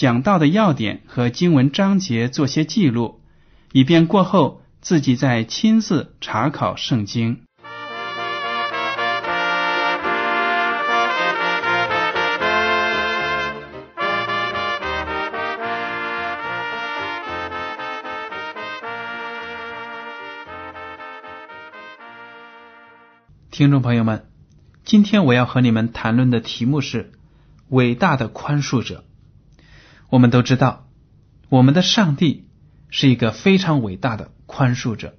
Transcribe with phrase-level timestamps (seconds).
[0.00, 3.20] 讲到的要点和经文章节做些记录，
[3.70, 7.42] 以便过后自己再亲自查考圣经。
[23.50, 24.24] 听众朋友们，
[24.82, 27.12] 今天我要和你们谈论的题目是
[27.68, 29.04] “伟大的宽恕者”。
[30.10, 30.88] 我们都知道，
[31.48, 32.46] 我们的上帝
[32.90, 35.16] 是一个非常伟大的宽恕者。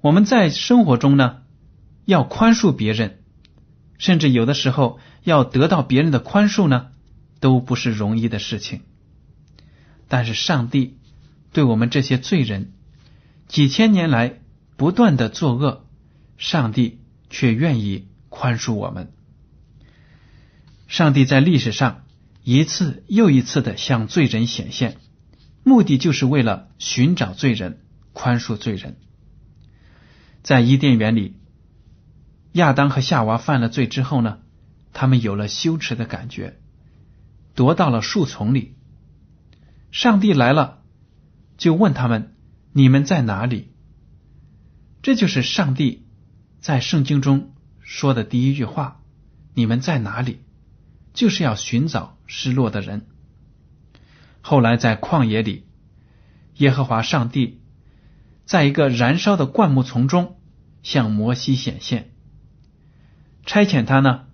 [0.00, 1.42] 我们在生活中呢，
[2.04, 3.22] 要宽恕别人，
[3.98, 6.92] 甚至有的时候要得到别人的宽恕呢，
[7.40, 8.82] 都不是容易的事情。
[10.08, 10.98] 但是上帝
[11.52, 12.72] 对我们这些罪人，
[13.48, 14.40] 几千年来
[14.76, 15.82] 不断的作恶。
[16.38, 19.10] 上帝却愿意宽恕我们。
[20.86, 22.04] 上帝在历史上
[22.48, 24.98] 一次又一次的向罪人显现，
[25.64, 27.80] 目的就是为了寻找罪人，
[28.12, 28.98] 宽恕罪人。
[30.44, 31.34] 在伊甸园里，
[32.52, 34.38] 亚当和夏娃犯了罪之后呢，
[34.92, 36.60] 他们有了羞耻的感觉，
[37.56, 38.76] 躲到了树丛里。
[39.90, 40.84] 上帝来了，
[41.58, 42.36] 就问他们
[42.72, 43.72] ：“你们在哪里？”
[45.02, 46.06] 这就是上帝。
[46.60, 49.02] 在圣经中说的第一句话
[49.54, 50.42] ：“你们在哪里？”
[51.16, 53.08] 就是要寻找失落的人。
[54.40, 55.66] 后来在旷野里，
[56.58, 57.60] 耶和华上帝
[58.44, 60.38] 在一个燃烧的灌木丛中
[60.84, 62.12] 向摩西显现，
[63.44, 64.26] 差遣他呢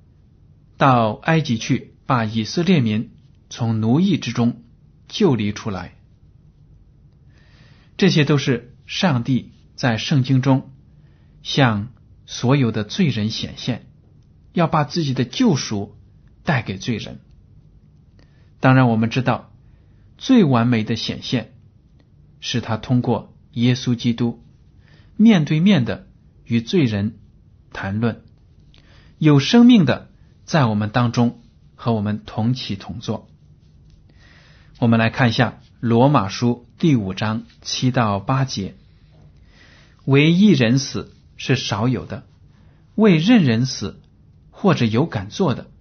[0.77, 3.15] 到埃及去，把以色列民
[3.49, 4.63] 从奴役之中
[5.09, 5.95] 救离出来。
[7.97, 10.71] 这些都是上帝在圣经中
[11.43, 11.89] 向。
[12.25, 13.85] 所有的罪人显现，
[14.53, 15.99] 要把自己的救赎
[16.45, 17.21] 带给罪人。
[18.61, 19.53] 当然，我们知道
[20.19, 21.53] 最完美的显现
[22.41, 24.43] 是他通过耶稣基督
[25.17, 26.07] 面对面的
[26.45, 27.19] 与罪人
[27.73, 28.23] 谈论，
[29.19, 30.11] 有生命的
[30.45, 31.41] 在我们当中
[31.75, 33.29] 和我们同起同坐。
[34.79, 38.75] 我们来看一下罗马书第五章七到八节：
[40.05, 41.15] 唯一人死。
[41.35, 42.25] 是少有的，
[42.95, 44.01] 为任人死
[44.53, 45.72] 或者有敢做的，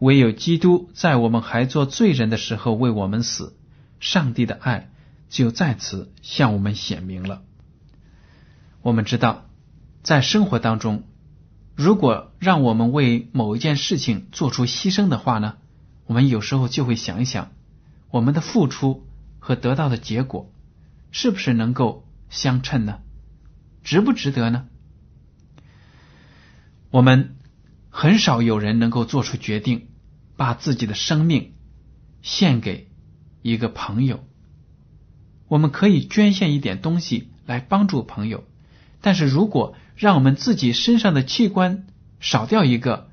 [0.00, 3.56] 唯有基督在我们还做罪人的时候为我们死，
[4.00, 4.90] 上帝的爱
[5.28, 7.42] 就在此向我们显明了。
[8.82, 9.46] 我们知道，
[10.02, 11.04] 在生活当中，
[11.76, 15.58] 如果让我们为某一件事情做出牺牲的话呢，
[16.06, 17.52] 我们有时候就会想一想，
[18.10, 19.06] 我们的付出
[19.38, 20.50] 和得到的结果
[21.10, 23.00] 是不是能够相称呢？
[23.84, 24.66] 值不值得呢？
[26.90, 27.36] 我们
[27.90, 29.88] 很少有人能够做出决定，
[30.40, 31.52] 把自己的生命
[32.22, 32.88] 献给
[33.42, 34.24] 一个朋友。
[35.48, 38.44] 我们可以捐献一点东西来帮助朋友，
[39.02, 41.86] 但是如果让我们自己身上的器官
[42.20, 43.10] 少掉一个，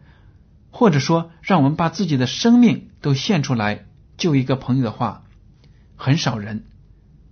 [0.71, 3.83] 或者说让我们把自己的生命都献出来
[4.15, 5.25] 救一个朋友的话，
[5.97, 6.63] 很少人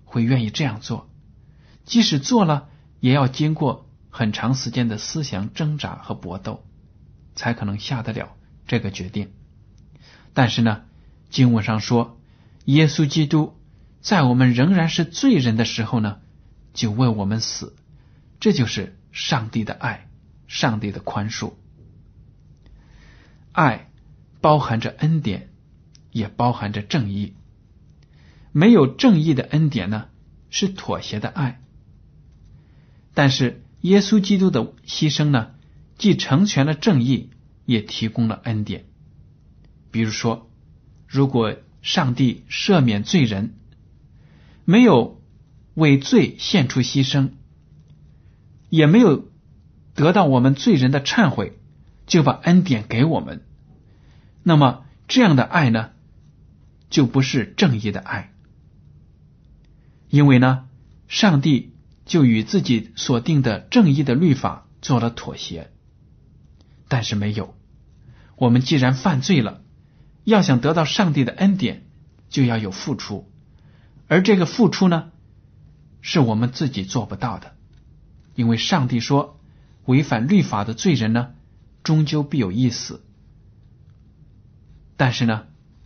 [0.03, 1.09] 会愿意这样做。
[1.85, 2.67] 即使做了，
[2.99, 3.89] 也要经过。
[4.09, 6.65] 很长时间的思想挣扎和搏斗，
[7.33, 8.35] 才可能下得了
[8.67, 9.31] 这个决定。
[10.35, 10.83] 但是呢，
[11.31, 12.19] 经文上说，
[12.65, 13.57] 耶稣基督
[14.01, 16.19] 在我们仍然是罪人的时候呢，
[16.75, 17.75] 就为我们死。
[18.39, 20.07] 这就是上帝的爱，
[20.45, 21.53] 上帝的宽恕。
[23.51, 23.89] 爱
[24.41, 25.49] 包含着恩典，
[26.11, 27.33] 也包含着正义。
[28.51, 30.09] 没有正义的恩典呢，
[30.51, 31.59] 是妥协的爱。
[33.15, 33.63] 但是。
[33.81, 35.51] 耶稣基督的牺牲呢，
[35.95, 37.29] 既成全了正义，
[37.67, 38.85] 也提供了恩典。
[39.95, 40.51] 比如说，
[41.07, 43.53] 如果上帝赦免罪人，
[44.65, 45.21] 没有
[45.73, 47.29] 为罪献出牺牲，
[48.69, 49.29] 也没有
[49.93, 51.57] 得到我们罪人的忏悔，
[52.07, 53.45] 就把恩典给我们。
[54.43, 55.91] 那么这样的爱呢，
[56.89, 58.33] 就不是正义的爱，
[60.09, 60.67] 因为呢，
[61.07, 65.71] 上帝就与自己所定的正义的律法做了妥协。
[66.89, 67.55] 但是没有，
[68.35, 69.61] 我们既然犯罪了，
[70.25, 71.83] 要想得到上帝的恩典，
[72.29, 73.31] 就要有付出，
[74.07, 75.11] 而这个付出呢，
[76.01, 77.53] 是我们自己做不到的，
[78.35, 79.39] 因为上帝说，
[79.85, 81.29] 违反律法的罪人呢，
[81.83, 83.05] 终究必有一死。
[84.97, 85.43] 但是呢，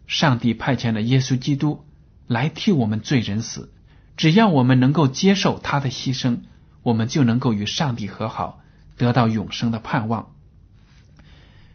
[0.08, 1.86] 上帝派遣了耶稣基督
[2.26, 3.74] 来替我们罪人死，
[4.16, 6.40] 只要我们能够接受他的牺牲，
[6.82, 8.62] 我们就能够与上帝和好，
[8.96, 10.34] 得到永生的盼望。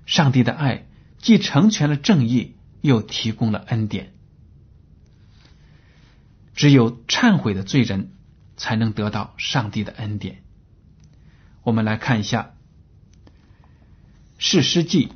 [0.06, 0.86] 上帝的爱
[1.24, 4.12] 既成全了正义，又提供了恩典。
[6.54, 8.12] 只有忏悔的罪人
[8.58, 10.42] 才能得到上帝的恩典。
[11.62, 12.52] 我们来看一下
[14.36, 15.06] 《士师记》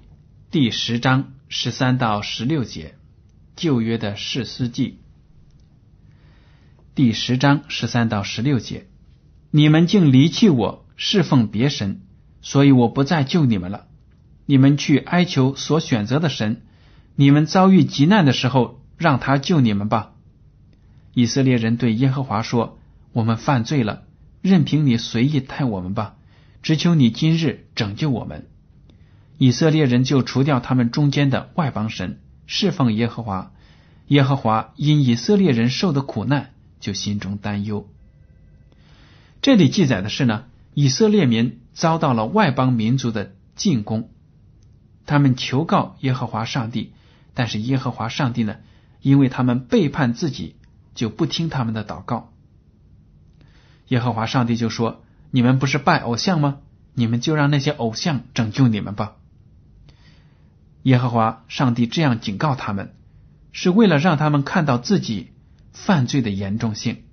[0.51, 2.95] 第十章十三到十六节，
[3.55, 4.93] 旧约的《士师记》
[6.95, 8.87] 第十章十三到十六节：
[9.51, 12.01] 你们竟离弃我，侍奉别神，
[12.41, 13.88] 所以我不再救你们了。
[14.51, 16.63] 你们去哀求所选择的神，
[17.17, 20.13] 你们遭遇急难的时候，让他救你们吧。
[21.13, 22.79] 以色列人对耶和华说
[23.13, 24.05] ：“我们犯罪了，
[24.41, 26.15] 任凭你随意待我们吧，
[26.63, 28.47] 只求你今日拯救我们。”
[29.37, 33.53] 以色列人就除掉他们中间的外邦神，侍奉耶和华。
[34.07, 37.87] 耶和华因以色列人受的苦难，就心中担忧。
[39.43, 44.09] 这里记载的是呢，以色列民遭到了外邦民族的进攻。
[45.09, 46.93] 他们求告耶和华上帝，
[47.33, 48.57] 但是耶和华上帝呢？
[49.01, 50.57] 因为他们背叛自己，
[50.95, 52.31] 就不听他们的祷告。
[53.87, 55.03] 耶和华上帝就说
[55.33, 56.59] ：“你们不是拜偶像吗？
[56.93, 59.17] 你们就让那些偶像拯救你们吧。”
[60.85, 62.95] 耶和华上帝这样警告他们，
[63.53, 65.33] 是为了让他们看到自己
[65.73, 67.05] 犯罪的严重性。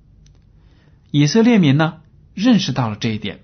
[1.11, 2.01] 以色列民呢，
[2.33, 3.39] 认识到了这一点，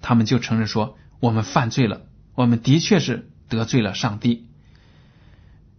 [0.00, 2.02] 他们就承认说：“我们犯罪了。”
[2.36, 4.46] 我们的确是得罪了上帝，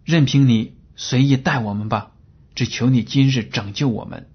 [0.04, 2.12] 任凭你随意待我们吧，
[2.56, 4.28] 只求你今日拯救我们。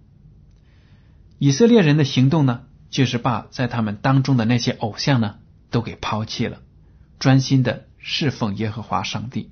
[1.38, 5.40] 以色列人的行动呢，就是把在他们当中的那些偶像呢，
[5.70, 6.60] 都给抛弃了，
[7.19, 9.50] 专心的侍奉耶和华上帝。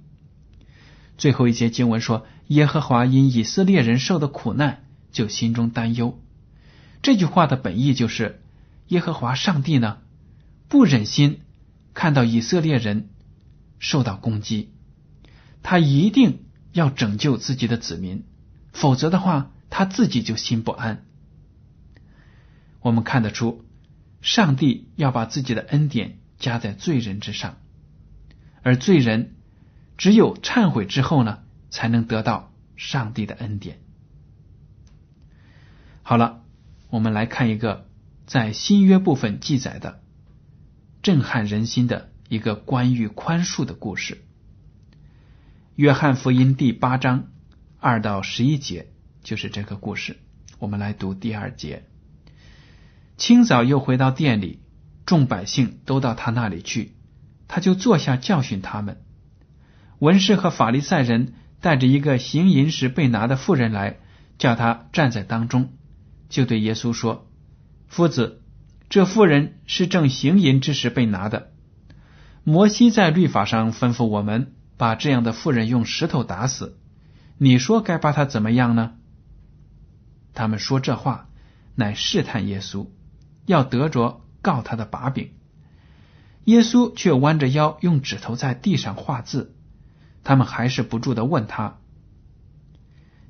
[1.19, 6.23] 最后一节经文说：“耶和华因以色列人受的苦难，就心中担忧。”
[7.03, 8.41] 这句话的本意就是，
[8.87, 9.99] 耶和华上帝呢，
[10.69, 11.41] 不忍心。
[11.95, 13.11] 看到以色列人
[13.79, 14.73] 受到攻击，
[15.63, 18.25] 他一定要拯救自己的子民，
[18.73, 21.05] 否则的话，他自己就心不安。
[22.81, 23.65] 我们看得出，
[24.23, 27.59] 上帝要把自己的恩典加在罪人之上，
[28.63, 29.35] 而罪人
[29.99, 31.41] 只有忏悔之后呢，
[31.71, 33.81] 才能得到上帝的恩典。
[36.03, 36.43] 好了，
[36.89, 37.87] 我们来看一个
[38.27, 40.01] 在新约部分记载的。
[41.03, 44.15] 震撼人心的一个关于宽恕的故事，
[45.75, 47.29] 《约翰福音》第八章
[47.79, 48.89] 二到十一节
[49.23, 50.19] 就是这个故事。
[50.59, 51.87] 我们来读第二节。
[53.17, 54.61] 清早又回到店里，
[55.07, 56.93] 众百姓都到他那里去，
[57.49, 59.01] 他就坐下教训他们。
[60.01, 61.33] 文士和法利赛人
[61.63, 64.01] 带着一个行淫时被拿的妇人来，
[64.37, 65.73] 叫他站在当中，
[66.29, 67.27] 就对耶稣说
[67.89, 68.37] ：“夫子。”
[68.91, 71.53] 这妇人是正行淫之时被拿的。
[72.43, 76.77] 摩西在律法上吩咐我们把这样的妇人用石头打死。
[77.39, 78.95] 你说该把他怎么样呢？
[80.35, 81.29] 他们说这话，
[81.77, 82.89] 乃试探耶稣，
[83.47, 85.31] 要得着告他的把柄。
[86.47, 89.55] 耶稣却弯着腰，用指头在地上画字。
[90.25, 91.79] 他们还是不住的问他。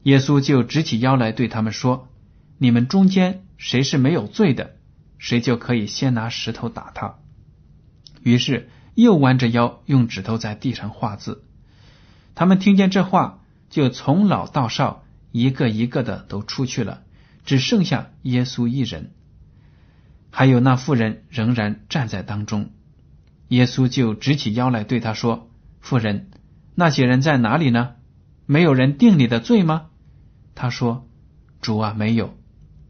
[0.04, 2.08] 耶稣就直起腰来对他们说
[2.56, 4.76] ：“你们中间谁是没有罪的？”
[5.20, 7.16] 谁就可以先拿石头打他。
[8.22, 11.44] 于是又弯着腰，用指头在地上画字。
[12.34, 17.02] 他们听见这话，就从老到少，一个一个的都出去了，
[17.44, 19.12] 只剩下耶稣一人。
[20.30, 22.70] 还有那妇人仍然站在当中。
[23.48, 25.50] 耶稣就直起腰来对他说
[25.80, 26.30] ：“妇人，
[26.74, 27.96] 那些人在哪里呢？
[28.46, 29.88] 没有人定你的罪吗？”
[30.56, 31.06] 他说
[31.60, 32.38] ：“主啊，没有。”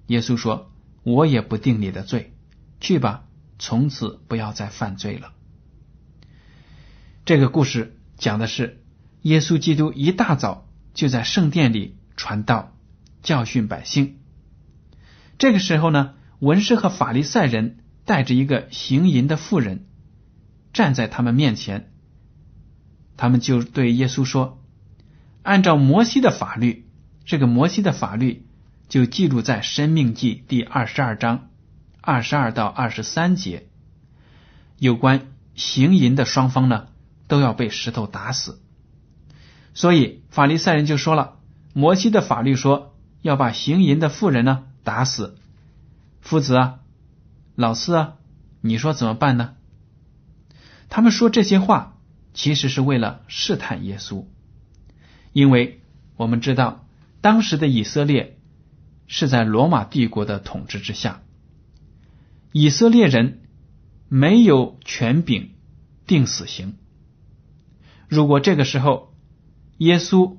[0.06, 0.69] 耶稣说。
[1.02, 2.34] 我也不定你的罪，
[2.80, 3.24] 去吧，
[3.58, 5.32] 从此不要再犯罪了。
[7.24, 8.82] 这个故事讲的是
[9.22, 12.72] 耶稣基督一大早就在圣殿里传道，
[13.22, 14.18] 教训百姓。
[15.38, 19.86] 这个时候呢，文士和法利赛人带着一个行淫的妇人
[20.72, 21.92] 站在他们面前，
[23.16, 24.62] 他们就对耶稣说
[25.42, 26.86] ：“按照摩西的法律，
[27.24, 28.46] 这个摩西的法律
[28.90, 31.48] 就记录在《生命记》第二十二章
[32.00, 33.68] 二十二到二十三节，
[34.78, 36.88] 有关行淫的双方呢，
[37.28, 38.60] 都要被石头打死。”
[39.74, 41.36] 所以法利赛人就说了
[41.72, 45.38] ：“摩西的法律说要把行淫的妇人呢打死。
[46.20, 46.80] 夫子啊，
[47.54, 48.14] 老四啊，
[48.60, 49.54] 你说怎么办呢？”
[50.90, 51.96] 他们说这些话
[52.34, 54.24] 其实是为了试探耶稣，
[55.32, 55.80] 因为
[56.16, 56.84] 我们知道
[57.20, 58.36] 当时的以色列
[59.12, 61.22] 是在罗马帝国的统治之下，
[62.52, 63.40] 以色列人
[64.08, 65.50] 没有权柄
[66.06, 66.76] 定死刑。
[68.06, 69.12] 如果这个时候，
[69.78, 70.36] 耶稣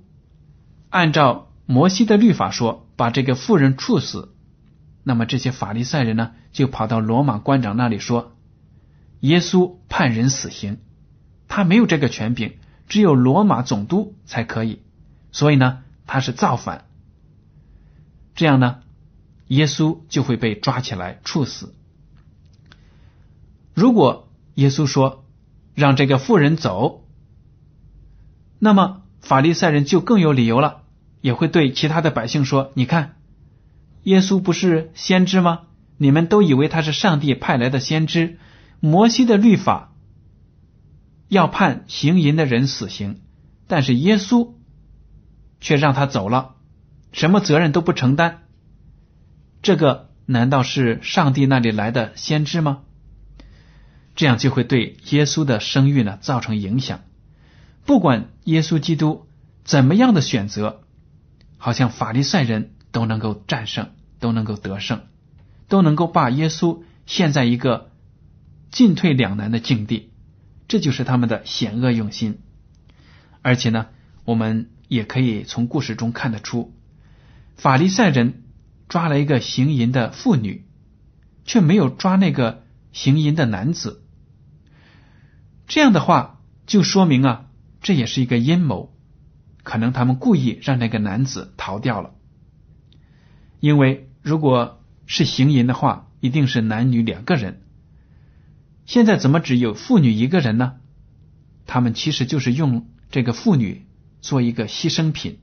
[0.90, 4.34] 按照摩西的律法说，把这个妇人处死。
[5.04, 8.38] 那么这些法利赛人呢，就跑到罗马官长那里说，
[9.20, 10.78] 耶稣判人死刑，
[11.50, 12.54] 他没有这个权柄，
[12.88, 14.82] 只有罗马总督才可以。
[15.34, 16.86] 所以呢，他是造反。
[18.36, 18.82] 这样呢，
[19.48, 21.74] 耶稣就会被抓起来处死。
[23.74, 25.26] 如果耶稣说
[25.76, 27.06] 让这个妇人走，
[28.60, 29.00] 那么。
[29.24, 30.82] 法利赛人就更有理由了，
[31.22, 33.18] 也会对其他的百姓说：“你看，
[34.02, 35.68] 耶稣不是先知吗？
[35.98, 38.40] 你们都以为他是上帝派来的先知。
[38.80, 39.94] 摩西的律法
[41.28, 43.22] 要判行淫的人死刑，
[43.68, 44.54] 但是耶稣
[45.60, 46.56] 却让他走了，
[47.12, 48.44] 什么责任都不承担。
[49.62, 52.82] 这个难道是上帝那里来的先知吗？
[54.15, 57.01] 这样就会对耶稣的声誉呢造成影响。”
[57.84, 59.27] 不管耶稣基督
[59.63, 60.82] 怎么样的选择，
[61.58, 63.89] 好像法利赛人都能够战胜，
[64.20, 65.01] 都能够得胜，
[65.68, 67.89] 都能够把耶稣陷在一个
[68.70, 70.12] 进退两难的境地。
[70.68, 72.39] 这就是他们的险恶用心。
[73.41, 73.88] 而且呢，
[74.25, 76.74] 我们也可以从故事中看得出，
[77.62, 78.41] 法利赛人
[78.89, 80.65] 抓了一个行淫的妇女，
[81.46, 84.03] 却没有抓那个行淫的男子。
[85.68, 87.46] 这样的话，就说明啊。
[87.84, 88.96] 这也是一个阴谋，
[89.62, 92.15] 可能他们故意让那个男子逃掉了。
[93.60, 97.62] 因为如果是行淫的话，一定是男女两个人。
[98.88, 100.77] 现在怎么只有妇女一个人呢？
[101.68, 103.86] 他们其实就是用这个妇女
[104.20, 105.38] 做一个牺牲品，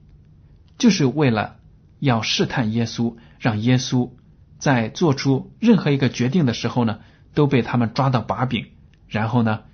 [0.78, 1.57] 就是为了
[1.98, 4.12] 要试探耶稣，让耶稣
[4.58, 7.00] 在做出任何一个决定的时候呢，
[7.34, 8.68] 都被他们抓到把柄，
[9.06, 9.64] 然后呢，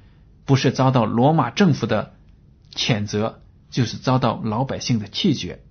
[0.44, 2.14] 不是遭到罗马政府的。
[2.76, 3.40] 谴责
[3.70, 5.62] 就是遭到老百姓的弃绝。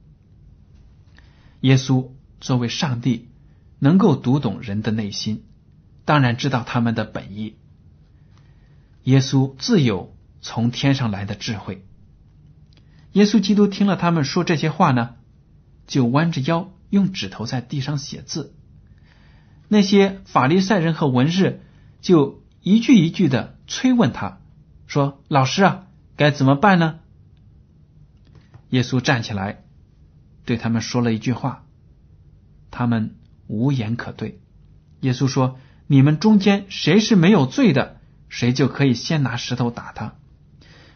[1.60, 3.29] 耶稣作为上帝，
[3.77, 5.43] 能够读懂人的内心，
[6.05, 7.57] 当然知道他们的本意。
[9.03, 11.86] 耶稣自有从天上来的智慧。
[13.12, 15.15] 耶稣基督听了他们说这些话呢，
[15.88, 18.54] 就弯着腰用指头在地上写字。
[19.68, 21.62] 那些法利赛人和文士
[22.02, 24.40] 就一句一句的催问他
[24.88, 27.00] 说：“老师啊。”该怎么办呢？
[28.70, 29.63] 耶稣站起来，
[30.46, 31.66] 对他们说了一句话，
[32.70, 33.16] 他们
[33.48, 34.40] 无言可对。
[35.02, 38.00] 耶稣说：“你们中间谁是没有罪的，
[38.30, 40.13] 谁就可以先拿石头打他。”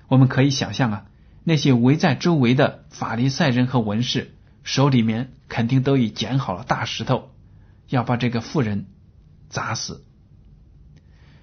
[0.07, 1.05] 我们可以想象啊，
[1.43, 4.35] 那些围在周围的法利赛人和文士
[4.67, 7.31] 手里面肯定都已捡好了大石头，
[7.87, 8.87] 要把这个妇人
[9.47, 10.05] 砸死。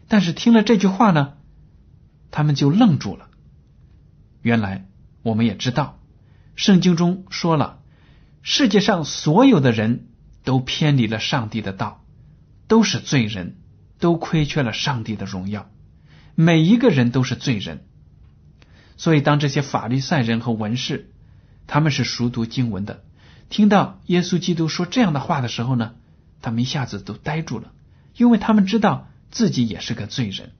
[0.08, 1.32] 但是听了这句话呢，
[2.30, 3.30] 他们就愣住了。
[4.42, 4.86] 原来
[5.22, 5.98] 我们也知道，
[6.54, 7.80] 圣经中说了，
[8.42, 10.08] 世界上所有的人
[10.44, 12.04] 都偏离了上帝的道，
[12.68, 13.56] 都是罪人，
[13.98, 15.70] 都亏缺了上帝的荣耀。
[16.34, 17.86] 每一个人都是罪人。
[18.98, 21.10] 所以，当这些法律赛人和文士，
[21.66, 23.02] 他们是熟读经文的，
[23.48, 25.94] 听到耶稣基督说这样的话的时候呢，
[26.40, 27.72] 他们一下子都呆住了，
[28.16, 30.52] 因为他们知道自己也是个罪人。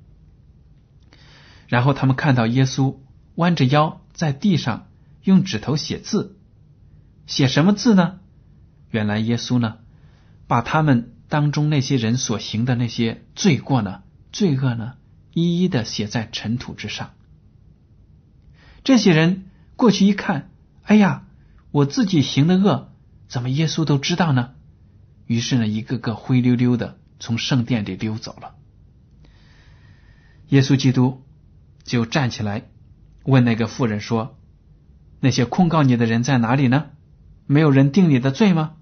[1.69, 2.97] 然后他们看到耶稣。
[3.37, 4.87] 弯着腰在地上
[5.25, 6.37] 用指头写字，
[7.27, 8.21] 写什么字呢？
[8.93, 9.79] 原来耶稣呢，
[10.47, 14.95] 把他们当中那些人所行的那些罪过呢、罪恶呢，
[15.33, 17.11] 一一的写在尘土之上。
[18.85, 20.49] 这些人过去一看，
[20.85, 21.24] 哎呀，
[21.75, 22.93] 我自己行的恶，
[23.27, 24.53] 怎么耶稣都知道呢？
[25.27, 28.55] 于是呢，一个个灰溜溜的从圣殿里溜走了。
[30.51, 31.25] 耶稣基督
[31.83, 32.69] 就站起来。
[33.25, 34.39] 问那个妇人说
[35.19, 36.91] ：“那些控告你的人在哪里呢？
[37.47, 38.77] 没有人定你的罪吗？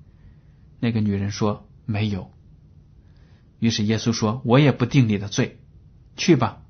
[0.79, 2.31] 那个女人说：“没有。”
[3.59, 5.61] 于是耶稣说：“我也不定你的罪，
[6.19, 6.61] 去吧。”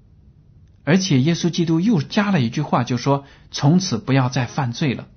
[0.84, 5.08] 而且耶稣基督又加了一句话，就说：“从此不要再犯罪了。”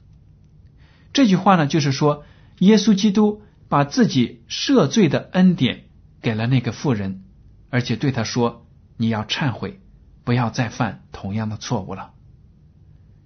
[1.15, 2.25] 这句话呢，就是说
[2.59, 5.85] 耶稣基督把自己赦罪的恩典
[6.21, 7.23] 给了那个妇人，
[7.69, 8.67] 而且对他说
[8.97, 9.79] ：“你要忏悔，
[10.25, 12.11] 不要再犯同样的错误了。”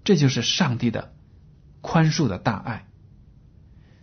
[0.06, 1.16] 这就是上帝的
[1.82, 2.86] 宽恕的大爱。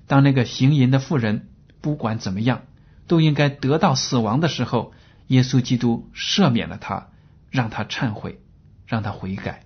[0.08, 1.50] 当那个行淫的妇人
[1.80, 2.62] 不管怎么样
[3.06, 4.94] 都应该得到死亡的时候，
[5.28, 7.10] 耶稣基督赦免了他，
[7.50, 8.40] 让他忏悔，
[8.84, 9.64] 让他悔改。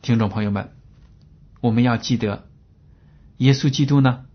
[0.00, 0.72] 听众朋友们，
[1.64, 2.46] 我们要记得，
[3.38, 4.26] 耶稣基督呢，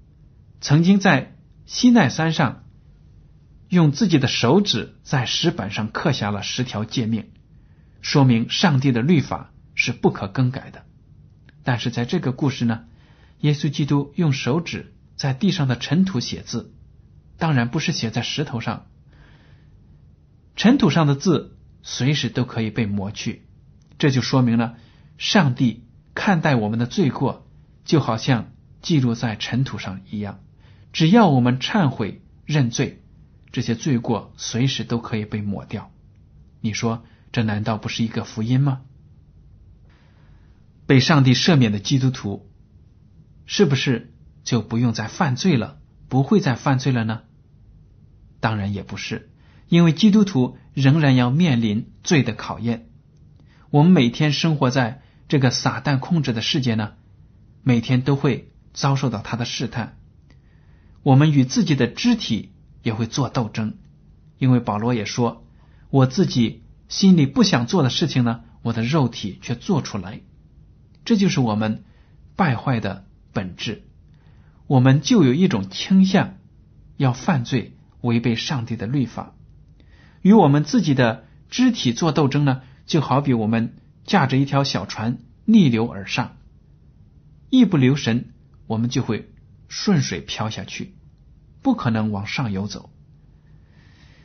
[0.61, 2.63] 曾经在西奈山上
[3.67, 7.29] 用自己的手指在石板上刻下了十条诫命，
[8.01, 9.51] 说明上帝的律法。
[9.81, 10.83] 是不可更改的，
[11.63, 12.83] 但是在这个故事呢，
[13.39, 16.73] 耶稣基督用手指在地上的尘土写字，
[17.37, 18.87] 当然不是写在石头上，
[20.57, 23.47] 尘土上的字随时都可以被抹去，
[23.97, 24.75] 这就说明了
[25.17, 25.87] 上帝
[26.19, 27.47] 看待我们的罪过，
[27.85, 30.41] 就好像记录在尘土上一样，
[30.91, 33.01] 只要我们忏悔认罪，
[33.53, 35.91] 这些罪过随时都可以被抹掉。
[36.59, 38.81] 你说这难道不是一个福音吗？
[40.85, 42.51] 被上帝赦免的基督徒，
[43.45, 45.77] 是不是就不用再犯罪了？
[46.09, 47.21] 不会再犯罪了呢？
[48.41, 49.29] 当然也不是，
[49.69, 52.89] 因为基督徒仍然要面临罪的考验。
[53.69, 56.93] 我们每天生活在这个撒旦控制的世界呢，
[57.63, 59.95] 每天都会遭受到他的试探。
[61.03, 63.75] 我们与自己的肢体也会做斗争，
[64.39, 65.45] 因为保罗也说
[65.91, 70.21] ：“我自己心里不想做的事情呢，我的肉体却做出来。”
[71.05, 71.83] 这就是我们
[72.35, 73.83] 败坏的本质，
[74.65, 76.37] 我们就有一种倾向
[76.97, 79.35] 要犯罪，违背上帝的律法，
[80.23, 82.61] 与我们自己的肢体做斗争呢？
[82.87, 83.75] 就好比我们
[84.09, 86.35] 驾着一条小船逆流而上，
[87.51, 88.33] 一不留神，
[88.65, 89.29] 我们就会
[89.67, 90.95] 顺水漂下去，
[91.61, 92.89] 不可能往上游走。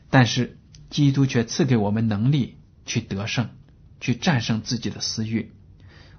[0.08, 3.50] 但是基督却赐给我们能力去得胜，
[4.00, 5.52] 去战胜自己的私欲。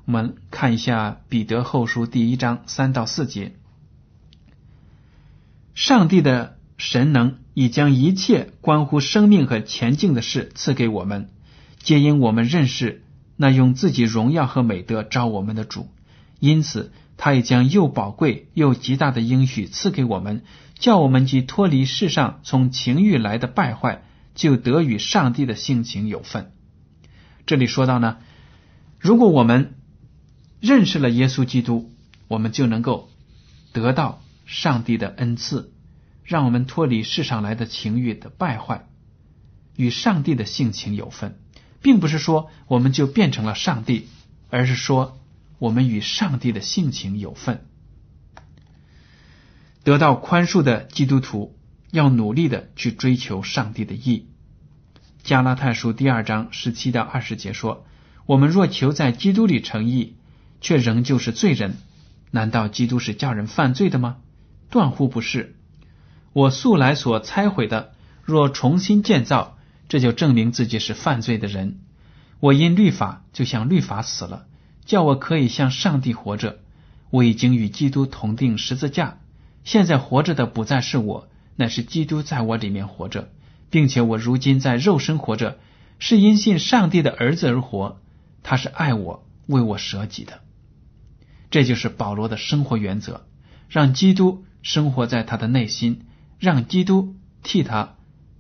[0.05, 3.55] 我们看一下《彼得后书》第一章三到四节：
[5.73, 11.31] 上帝的神能已将一切关乎生命和前进的事赐给我们，
[11.79, 13.01] 皆因我们认识
[13.35, 15.89] 那用自己荣耀和美德招我们的主。
[16.39, 20.43] 因此，他也将又宝贵又极大的应许赐给我们，
[20.77, 24.03] 叫我们既脱离世上从情欲来的败坏，
[24.35, 26.51] 就得与上帝的性情有份。
[27.45, 28.17] 这里说到呢，
[28.99, 29.75] 如果我们
[30.59, 31.91] 认识了耶稣基督，
[32.27, 33.09] 我们就能够
[33.71, 35.71] 得到上帝的恩赐，
[36.23, 38.87] 让我们脱离世上来的情欲的败坏，
[39.75, 41.39] 与上帝的性情有分，
[41.85, 44.07] 并不是说我们就变成了上帝，
[44.49, 45.19] 而是说
[45.59, 47.63] 我们与上帝的性情有份。
[49.83, 51.55] 得到宽恕的基督徒
[51.91, 54.27] 要努力的去追求上帝的义。
[55.21, 57.85] 加拉太书第二章十七到二十节说
[58.25, 60.15] ：“我们若求在基督里成义。”
[60.61, 61.75] 却仍旧是罪人，
[62.31, 64.17] 难道基督是叫人犯罪的吗？
[64.71, 65.55] 断乎不是。
[66.33, 67.93] 我素来所拆毁的，
[68.23, 69.54] 若重新建造，
[69.87, 71.79] 这就证明自己是犯罪的人。
[72.39, 74.45] 我因律法就像律法死了，
[74.85, 76.59] 叫我可以向上帝活着。
[77.09, 79.19] 我已经与基督同定十字架，
[79.63, 83.29] 现在活着的不再是我，乃是基督在我里面活着，
[83.69, 85.59] 并且我如今在肉身活着，
[85.97, 88.01] 是因信上帝的儿子而活。
[88.43, 90.41] 他是爱我，为我舍己的。
[91.49, 93.25] 这就是保罗的生活原则，
[93.69, 96.05] 让基督生活在他的内心，
[96.37, 97.94] 让基督替他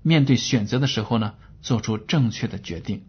[0.05, 3.05] 面对选择的时候呢，做出正确的决定。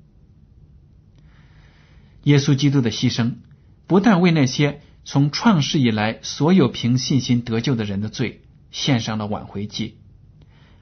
[2.22, 3.34] 耶稣基督的牺牲，
[3.86, 9.98] 不但为那些从创世以来所有凭信心得救的人的罪献上了挽回祭，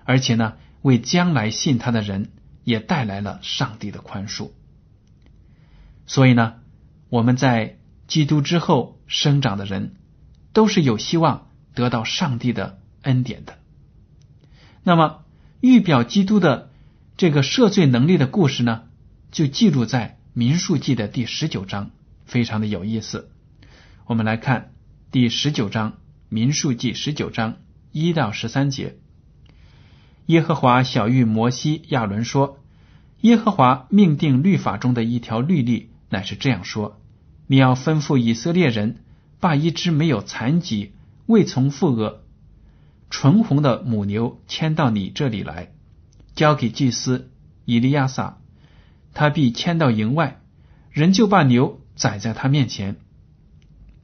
[0.05, 2.31] 而且呢，为将来信他的人
[2.63, 4.53] 也带来了上帝的宽恕。
[6.07, 6.55] 所以呢，
[7.09, 7.79] 我们在。
[8.07, 9.95] 基督之后生长的人，
[10.53, 13.59] 都是有希望得到上帝的恩典的。
[14.83, 15.24] 那么，
[15.65, 16.69] 预表基督的
[17.17, 18.83] 这个赦罪能力的故事呢，
[19.31, 21.91] 就记录在民数记的第十九章，
[22.27, 23.31] 非常的有意思。
[24.05, 24.75] 我们来看
[25.11, 25.95] 第十九章
[26.29, 27.57] 民数记十九章
[27.93, 28.99] 一到十三节。
[30.27, 32.59] 耶和华小谕摩西、亚伦说
[33.23, 37.01] ：“耶和华命定律法中的一条律例，乃是这样说。”
[37.49, 38.99] 你要吩咐以色列人，
[39.41, 40.93] 把一只没有残疾、
[41.25, 42.23] 未从腹额、
[43.11, 45.73] 纯红的母牛牵到你这里来，
[46.35, 47.31] 交给祭司
[47.65, 48.39] 以利亚撒，
[49.13, 50.41] 他必牵到营外，
[50.91, 52.97] 人就把牛宰在他面前。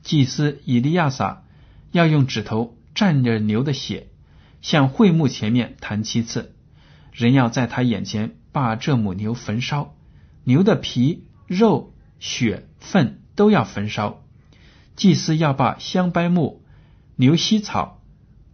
[0.03, 1.45] 祭司以利亚撒
[1.93, 4.09] 要用指头蘸着牛的血，
[4.63, 6.55] 向会幕前面弹七次。
[7.13, 9.95] 人要在他眼前把这母牛焚烧，
[10.45, 14.23] 牛的皮、肉、血、粪都要焚烧。
[14.97, 16.65] 祭司要把香柏木、
[17.17, 18.00] 牛膝草、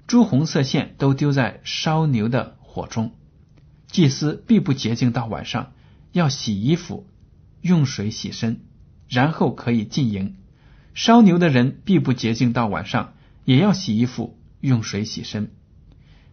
[0.07, 3.13] 朱红色线都丢在烧牛的火中。
[3.89, 5.73] 祭司必不洁净到晚上，
[6.13, 7.09] 要洗衣服，
[7.61, 8.61] 用水洗身，
[9.09, 10.37] 然后可以进营。
[10.95, 13.15] 烧牛的人必不洁净到晚上，
[13.45, 15.51] 也要洗衣服，用水洗身。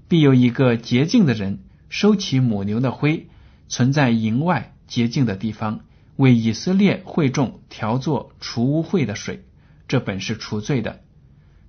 [0.08, 3.28] 必有一个洁净的人收起母牛的灰，
[3.68, 5.82] 存在营外洁净的地方，
[6.16, 9.46] 为以色列会众调作除污秽的水。
[9.88, 11.02] 这本是除罪的。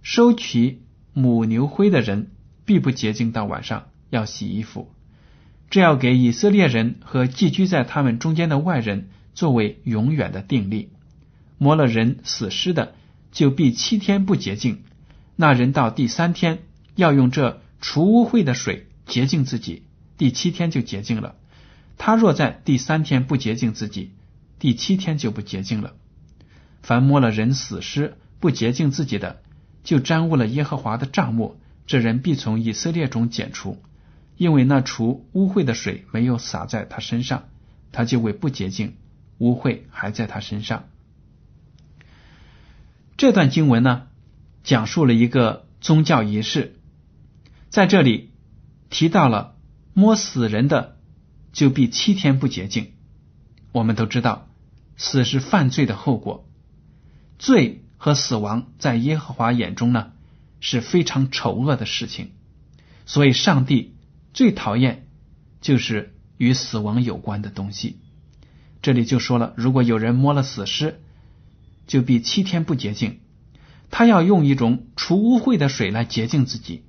[0.02, 0.82] 收取
[1.14, 2.30] 母牛灰的人
[2.66, 4.92] 必不洁净到晚上，要洗衣服。
[5.70, 10.90] 这要给以色列人和寄居在他们中间的外人作为永远的定例。
[11.56, 12.94] 摸了人死尸的，
[13.32, 14.82] 就必七天不洁净。
[15.36, 19.84] 那人到第三天要用这除污秽的水洁净自己，
[20.18, 21.36] 第七天就洁净了。
[21.96, 24.10] 他若在第三天不洁净自己，
[24.58, 25.94] 第七天就不洁净了。
[26.82, 29.42] 凡摸了人死尸不洁净自己的，
[29.84, 33.80] 就沾污了耶和华的帐幕，这人必从以色列中剪除。
[34.36, 37.44] 因为那除污秽的水没有洒在他身上，
[37.92, 38.96] 他就为不洁净，
[39.38, 40.86] 污秽还在他身上。
[43.16, 44.08] 这段经文呢，
[44.64, 46.74] 讲述了一个宗教仪式，
[47.68, 48.32] 在这里
[48.90, 49.54] 提到了
[49.92, 50.96] 摸死人的
[51.52, 52.90] 就必七天不洁净。
[53.70, 54.48] 我们都知道，
[54.96, 56.48] 死是犯罪的后果，
[57.38, 60.12] 罪和死亡在耶和华眼中呢
[60.60, 62.32] 是非常丑恶的事情，
[63.06, 63.94] 所以上帝。
[64.34, 65.06] 最讨厌
[65.62, 68.00] 就是与死亡有关的东西。
[68.82, 71.00] 这里就说了，如果有人摸了死尸，
[71.86, 73.20] 就必七天不洁净。
[73.90, 76.84] 他要用一种除污秽的水来洁净自己。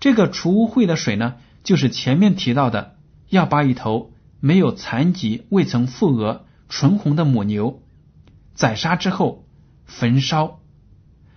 [0.00, 2.96] 这个除污秽的水呢，就是前面提到的，
[3.28, 7.82] 要把一头没有残疾、未曾复额、纯红的母牛
[8.54, 9.43] 宰杀之后
[9.86, 10.60] 焚烧，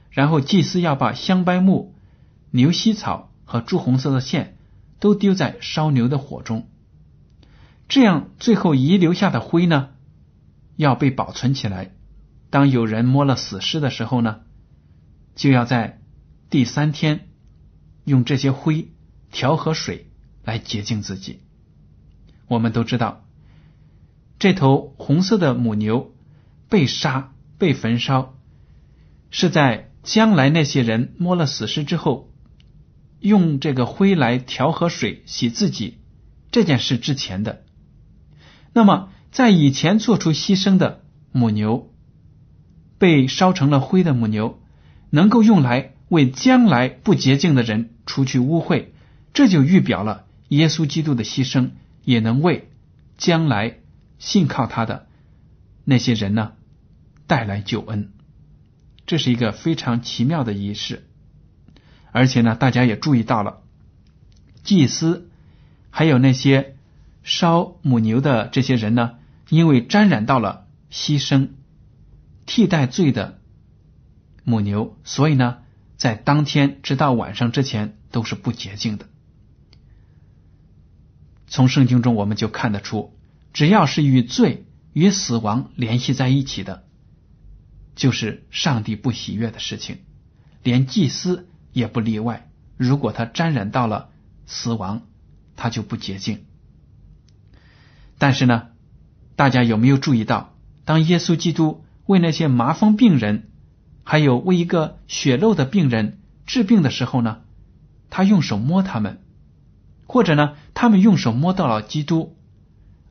[0.10, 1.96] 然后祭司要把香柏木、
[2.52, 4.54] 牛膝草和朱红色的线。
[5.00, 6.68] 都丢在烧牛的火中，
[7.88, 9.90] 这样最后遗留下的灰呢，
[10.76, 11.94] 要被保存起来。
[12.50, 14.40] 当有人摸了死尸的时候呢，
[15.36, 16.02] 就要在
[16.50, 17.28] 第三天
[18.06, 18.90] 用这些灰
[19.32, 20.10] 调和水
[20.44, 21.42] 来洁净自己。
[22.48, 23.24] 我们都知道，
[24.40, 26.12] 这头红色的母牛
[26.70, 28.34] 被杀、被焚烧，
[29.32, 32.32] 是在将来那些人摸了死尸之后。
[33.20, 35.98] 用这个灰来调和水洗自己
[36.52, 37.64] 这件事之前的，
[38.74, 41.92] 那么在以前做出牺牲的母牛，
[43.00, 44.60] 被烧成了灰的母牛，
[45.10, 48.90] 能够用来为将来不洁净的人除去污秽，
[49.34, 51.72] 这就预表了耶稣基督的牺牲
[52.04, 52.70] 也能为
[53.18, 53.80] 将来
[54.20, 55.08] 信靠他的
[55.86, 56.52] 那些人呢
[57.26, 58.14] 带来救恩。
[59.08, 61.08] 这是一个非常奇妙的仪式。
[62.12, 63.62] 而且呢，大家也注意到了，
[64.64, 65.30] 祭司
[65.90, 66.76] 还有那些
[67.24, 69.16] 烧母牛的这些人呢，
[69.50, 71.50] 因为沾染到了牺牲
[72.46, 73.40] 替代罪的
[74.44, 75.58] 母牛，所以呢，
[75.96, 79.06] 在当天直到晚上之前都是不洁净的。
[81.48, 83.14] 从圣经中我们就看得出，
[83.54, 86.87] 只要是与罪与死亡联系在一起的，
[87.98, 89.98] 就是上帝不喜悦的事情，
[90.64, 91.50] 连祭司。
[91.74, 92.50] 也不例外。
[92.76, 94.10] 如果他沾染到了
[94.48, 95.04] 死亡，
[95.56, 96.46] 他就不洁净。
[98.18, 98.70] 但是呢，
[99.36, 100.56] 大家有没有注意到，
[100.86, 103.52] 当耶稣基督为那些麻风病人，
[104.04, 107.42] 还有为一个血漏的病人治病的时候呢，
[108.10, 109.22] 他用手摸他们，
[110.08, 112.36] 或者呢，他们用手摸到了基督，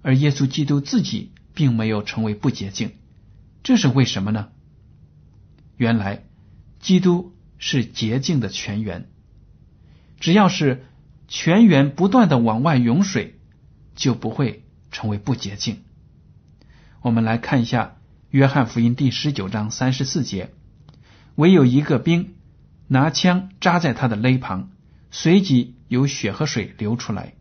[0.03, 2.95] 而耶稣基督自己并没有成为不洁净，
[3.63, 4.49] 这是为什么呢？
[5.77, 6.25] 原来
[6.81, 7.33] 基督。
[7.59, 9.09] 是洁净的泉源，
[10.21, 10.85] 只要是
[11.27, 13.41] 泉源不断的往外涌水，
[13.95, 15.83] 就不会成为不洁净。
[17.01, 17.85] 我们来看一下
[18.29, 20.53] 《约翰福音》第十九章三十四节：
[21.35, 22.35] 唯有一个兵
[22.89, 24.69] 拿枪扎在他的肋旁，
[25.11, 27.33] 随即有血和水流出来。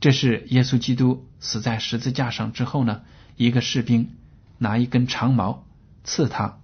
[0.00, 3.02] 这是耶稣基督死在十字架上之后呢，
[3.36, 4.16] 一个士兵
[4.58, 5.64] 拿一根长矛
[6.02, 6.59] 刺他。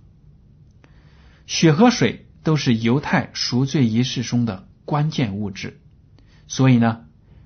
[1.46, 5.80] 血和水都是犹太赎罪仪式中的关键物质，
[6.48, 7.04] 所以呢，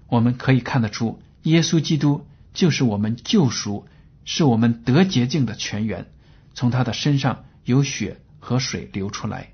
[0.09, 3.87] 我们可以看得出，耶稣基督就是我们救赎，
[4.25, 6.11] 是我们得洁净的泉源。
[6.55, 9.53] 从他的身上有血和水流出来，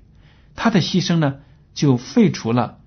[0.55, 1.39] 他的牺牲呢，
[1.73, 2.79] 就废除了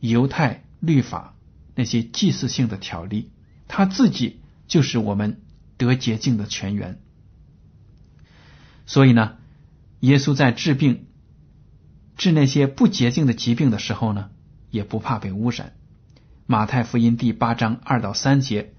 [0.00, 1.34] 犹太律法
[1.74, 3.30] 那些祭祀性的条例，
[3.68, 5.40] 他自己就是我们
[5.78, 7.00] 得洁净的泉源。
[8.84, 9.36] 所以呢，
[10.00, 11.05] 耶稣在治病。
[12.16, 14.30] 治那些不洁净的疾病的时候呢，
[14.70, 15.74] 也不怕被污染。
[16.46, 18.72] 马太福音第八章二到三节，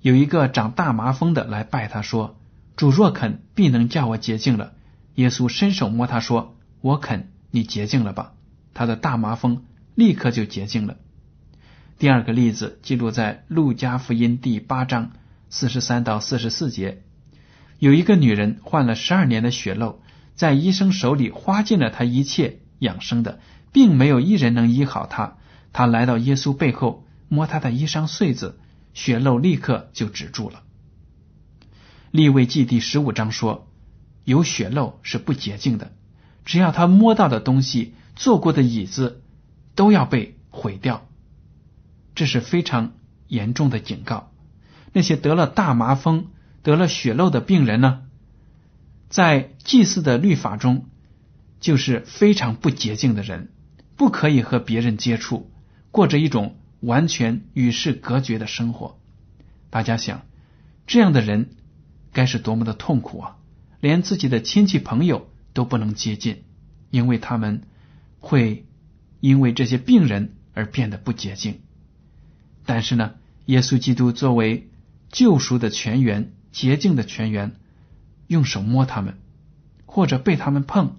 [0.00, 2.40] 有一个长大麻风的来拜他说
[2.74, 4.72] ：“主若肯，必能叫我洁净了。”
[5.14, 8.32] 耶稣伸手摸他说：“我肯，你洁净了吧。”
[8.74, 9.64] 他的大麻风
[9.94, 10.96] 立刻就洁净了。
[11.98, 15.12] 第二个例子记录在路加福音第八章
[15.50, 17.02] 四十三到四十四节，
[17.78, 20.00] 有一个女人患了十二年的血漏，
[20.34, 22.60] 在医生手里花尽了她一切。
[22.82, 23.38] 养生的，
[23.72, 25.36] 并没有一人能医好他。
[25.72, 28.58] 他来到耶稣背后，摸他的衣裳穗子，
[28.92, 30.62] 血漏立刻就止住了。
[32.10, 33.68] 立位记第十五章说，
[34.24, 35.92] 有血漏是不洁净的，
[36.44, 39.22] 只要他摸到的东西、坐过的椅子，
[39.74, 41.06] 都要被毁掉。
[42.14, 42.92] 这是非常
[43.28, 44.30] 严重的警告。
[44.92, 46.26] 那些得了大麻风、
[46.62, 48.02] 得了血漏的病人呢，
[49.08, 50.84] 在祭祀的律法中。
[51.62, 53.48] 就是非常不洁净的人，
[53.96, 55.50] 不可以和别人接触，
[55.92, 58.98] 过着一种完全与世隔绝的生活。
[59.70, 60.26] 大家想，
[60.88, 61.50] 这样的人
[62.12, 63.36] 该是多么的痛苦啊！
[63.80, 66.42] 连自己的亲戚朋友都不能接近，
[66.90, 67.62] 因为他们
[68.18, 68.66] 会
[69.20, 71.60] 因为这些病人而变得不洁净。
[72.66, 73.14] 但是呢，
[73.46, 74.68] 耶稣基督作为
[75.12, 77.54] 救赎的泉源、洁净的泉源，
[78.26, 79.14] 用手摸他们，
[79.86, 80.96] 或者被他们碰。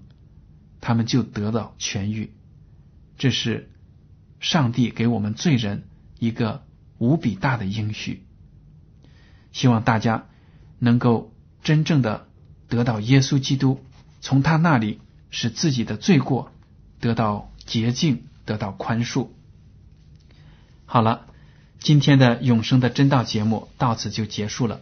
[0.86, 2.34] 他们就得到痊愈，
[3.17, 3.72] 这是
[4.41, 5.88] 上帝给我们罪人
[6.19, 6.65] 一个
[6.98, 8.26] 无比大的应许。
[9.54, 10.26] 希望大家
[10.80, 12.28] 能够真正的
[12.67, 13.80] 得到耶稣基督，
[14.19, 15.00] 从他那里
[15.32, 16.52] 使自己的罪过
[17.00, 19.30] 得到洁净，得到宽恕。
[20.84, 21.28] 好了，
[21.80, 24.82] 今天的永生的真道节目到此就结束了。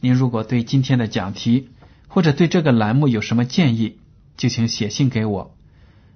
[0.00, 1.68] 您如果对今天的讲题
[2.08, 3.99] 或者对这个栏目有什么建议，
[4.40, 5.54] 就请写信给我，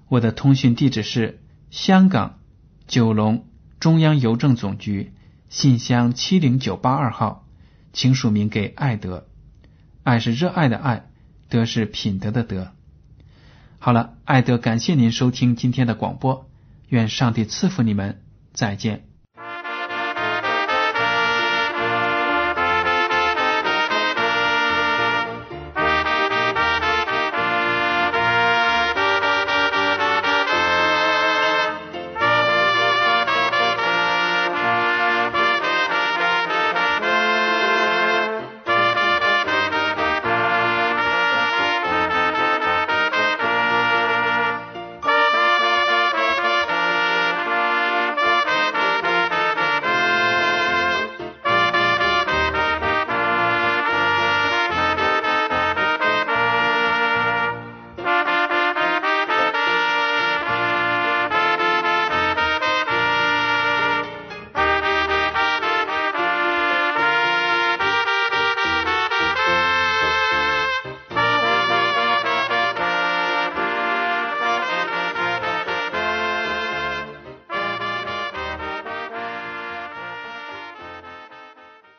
[0.08, 2.38] 我的通讯地址是香港
[2.86, 3.46] 九龙
[3.80, 5.12] 中央邮政总局
[5.50, 7.46] 信箱七零九八二号，
[7.92, 9.26] 请署名给爱德，
[10.04, 11.10] 爱是热爱的爱，
[11.50, 12.72] 德是品德的德。
[13.78, 16.48] 好了，爱德，感谢您收听今天的广播，
[16.88, 18.22] 愿上帝赐福你们，
[18.54, 19.13] 再见。